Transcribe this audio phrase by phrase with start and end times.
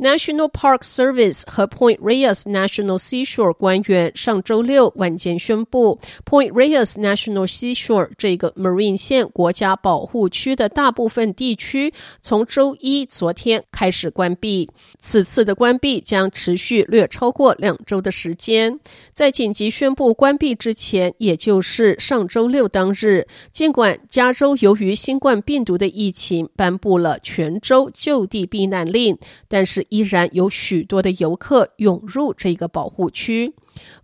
[0.00, 14.70] National Park Service 和 Point Reyes National Seashore 官员上周六晚间宣布，Point Reyes National Seashore 这个 Marine 线国家保护区的大部分地区从周一昨天开始关闭。
[15.00, 18.80] 此次的关闭将持续略超过两周的时间。
[19.12, 33.54] 在紧急宣布关闭之前，也就是上周六当日，尽管加州由于新冠病毒的疫情颁布了全州就地避难令，但是，依然有许多的游客涌入这个保护区。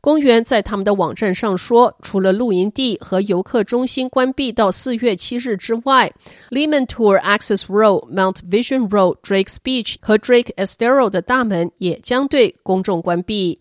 [0.01, 6.11] 公园在他们的网站上说，除了露营地和游客中心关闭到四月七日之外
[6.51, 13.59] ，Limantour Access Road、Mount Vision Road、Drake's Beach 和 Drake Estero 的大门也将对公众关闭。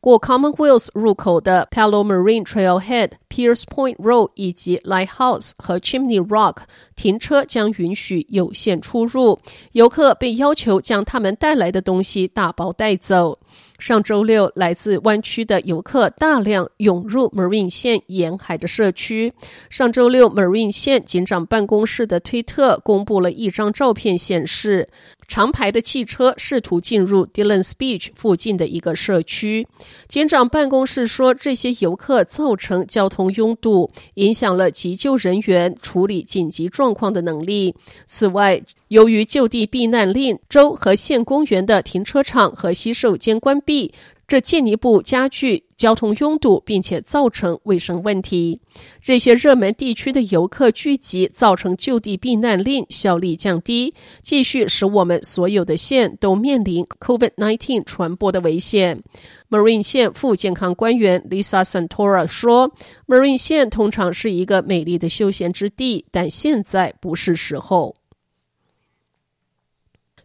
[0.00, 6.58] 过 Commonwealth 入口的 Palo Marine Trailhead、Pierce Point Road 以及 Lighthouse 和 Chimney Rock
[6.94, 9.38] 停车将允许有限出入，
[9.72, 13.38] 游客被要求将他们带来的东西打包带走。
[13.78, 19.32] 上周六，来自湾区的游客大量涌入 Marine 县沿海的社区。
[19.70, 24.88] 上周六，Marine 县警长办公室的推特公布了一张照片，显示
[25.28, 29.68] 长排的汽车试图进入 Dillon Beach 附近的一个社区。
[30.08, 37.76] 警长办公室说，这些游客造成交通拥堵，影响了急救人员处理紧急状况的能力。
[38.08, 43.92] 此外，由于就地避难令，州和县公园的停车场和洗手间关 b，
[44.26, 48.62] 这进一步加剧交通拥堵，并且造成卫生问题。
[48.98, 53.92] 这些热门地区的游客聚集，造成就地避难令效力降低，
[54.22, 59.02] 继续使我们所有的县都面临 COVID-19 传播的危险。
[59.50, 62.72] Marine 县副健康官员 Lisa Santora 说
[63.06, 67.94] ：“Marine 县通常是一个美丽的休闲之地，但现在不是时候。”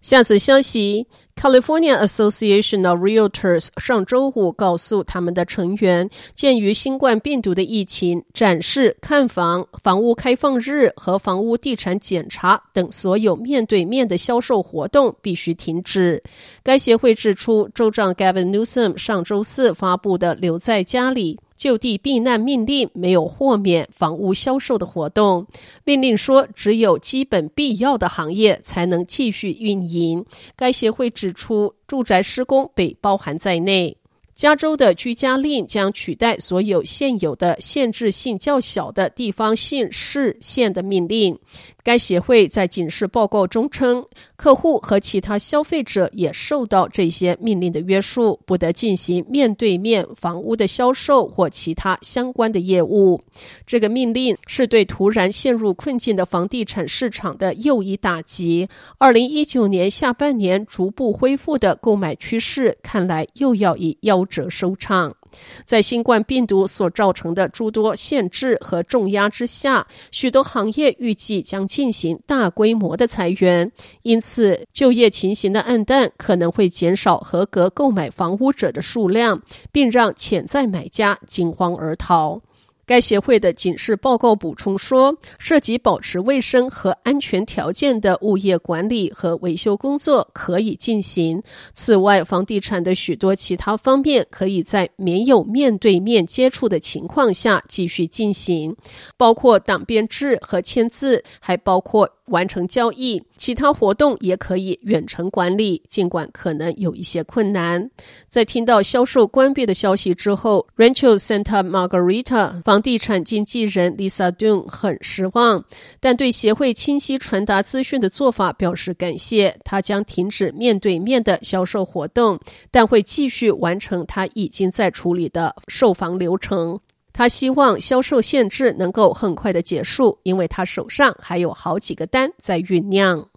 [0.01, 16.21] 下次消息，California Association of Realtors 上周五告诉他们的成员，鉴于新冠病毒的疫情，展示、看房、房屋开放日和房屋地产检查等所有面对面的销售活动必须停止。
[16.63, 21.39] 该协会指出，州长 Gavin Newsom 上周四发布的留在家里。
[21.63, 25.47] 就地避难命令没有豁免房屋销售的活动。
[25.85, 30.25] 命令说，只有基本必要的行业才能继续运营。
[30.57, 33.95] 该协会指出，住宅施工被包含在内。
[34.35, 41.39] 加州的居家令将取代所有现有的限制性较小的地方性市县的命令。
[41.83, 44.05] 该协会在警示报告中称，
[44.37, 53.21] 客户和其他消费者也受到这些命令的约束，不得进行面对面房屋的销售或其他相关的业务。
[53.67, 58.69] 这个命令是对突然陷入困境的房地产市场的又一打击。
[58.97, 65.17] 二零一九年下半年逐步恢复的购买趋势，看来又要以夭折收场。
[65.65, 79.41] 在新冠病毒所造成的诸多限制和重压之下，许多行业预计将进行大规模的裁员，因此就业情形的暗淡可能会减少合格购买房屋者的数量，
[79.71, 82.41] 并让潜在买家惊慌而逃。
[82.85, 91.41] 该协会的警示报告补充说，涉及保持卫生和安全条件的物业管理和维修工作可以进行。
[91.73, 98.75] 此外，房地产的许多其他方面可以在没有面对面接触的情况下继续进行，
[99.17, 102.09] 包括党编制和签字，还包括。
[102.27, 107.89] 完成交易，其他活动也可以远程管理，尽管可能有一些困难。
[108.29, 115.65] 在听到销售关闭的消息之后，Rancho Santa Margarita 房地产经纪人 Lisa Dunn 很失望，
[115.99, 119.57] 但对协会清晰传达资讯的做法表示感谢。
[119.65, 122.39] 他将停止面对面的销售活动，
[122.71, 126.79] 但会继续完成他已经在处理的售房流程。
[127.13, 133.29] 他希望销售限制能够很快的结束，因为他手上还有好几个单在酝酿。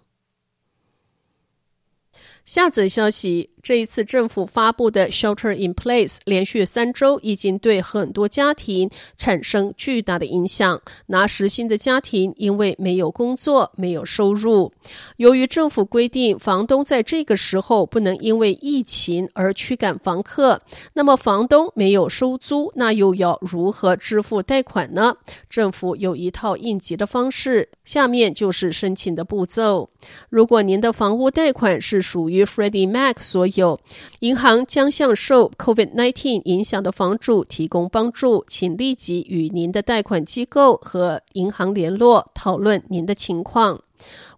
[2.43, 10.81] 下则消息这一次政府发布的 Shelter in Place 连续三周已经对很多家庭产生巨大的影响。
[11.07, 14.71] 拿实薪的家庭因为没有工作、没有收入，
[15.17, 20.61] 由于政府规定房东在这个时候不能因为疫情而驱赶房客，
[20.93, 25.15] 那么房东没有收租，那又要如何支付贷款呢？
[25.49, 29.89] 政府有一套应急的方式，下面就是申请的步骤。
[30.29, 33.79] 如果您的房屋贷款是属于 Freddie Mac 所有，有
[34.19, 43.81] 银行将向受 COVID-19 影响的房主提供帮助，请立即与您的贷款机构和银行联络，讨论您的情况。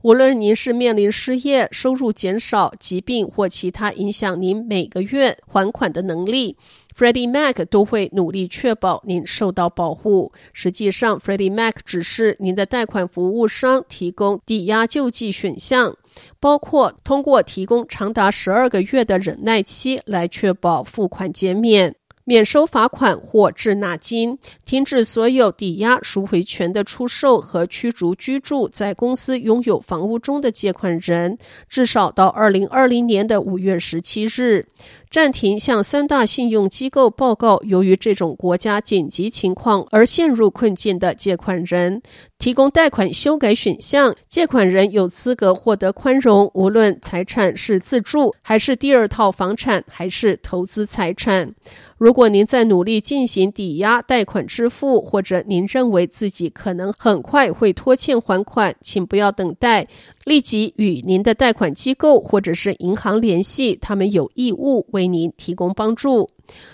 [0.03, 6.55] 无论您是面临失业、收入减少、疾病或其他影响您每个月还款的能力
[6.97, 10.31] ，Freddie Mac 都会努力确保您受到保护。
[10.53, 15.97] 实际上，Freddie Mac 只是您的贷款服务商提供抵押救济选项，
[16.39, 21.95] 包括通过提供长达十二个月的忍耐期来确保付款减免。
[22.25, 31.35] 免收罚款或滞纳金，停止所有抵押赎回权的出售和驱逐居住在公司拥有房屋中的借款人，
[31.67, 34.67] 至少到二零二零年的五月十七日。
[35.09, 41.99] 暂停向三大信用机构报告由于这种国家紧急情况而陷入困境的借款人，
[42.37, 44.15] 提供贷款修改选项。
[44.27, 51.55] 借款人有资格获得宽容，无论财产是自住还是第二套房产还是投资财产。
[51.97, 59.87] 如果您在努力进行抵押贷款支付，或者您认为自己可能很快会拖欠还款，请不要等待。
[60.23, 66.29] 立即与您的贷款机构或者是银行联系，他们有义务为为您提供帮助。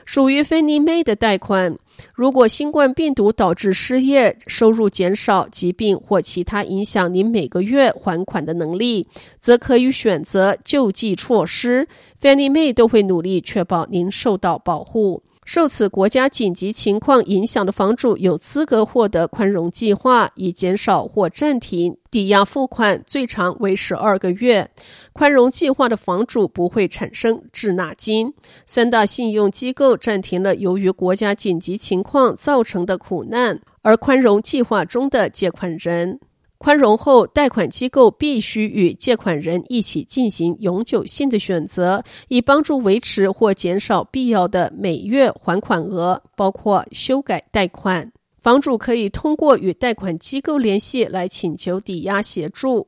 [0.05, 1.77] 属于 Fannie Mae 的贷款，
[2.15, 9.05] 如果新冠病毒导致失业、收入减少、疾病或其他影响您每个月还款的能力，
[9.39, 11.87] 则可以选择救济措施。
[12.19, 15.21] Fannie Mae 都会努力确保您受到保护。
[15.45, 24.67] 受此国家紧急情况影响的房主有资格获得宽容计划，以减少或暂停抵押付款，最长为十二个月。
[25.13, 28.33] 宽容计划的房主不会产生滞纳金。
[28.65, 36.19] 三大信用机构暂停了由于国家紧急情况造成的苦难，而宽容计划中的借款人。
[36.57, 48.11] 宽容后，贷款机构必须与借款人一起进行永久性的选择，以帮助维持或减少必要的每月还款额，包括修改贷款。
[48.41, 52.87] 房主可以通过与贷款机构联系来请求抵押协助。